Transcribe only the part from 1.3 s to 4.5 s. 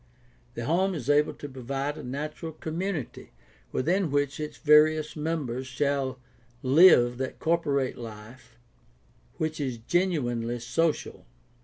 to provide a natural community within which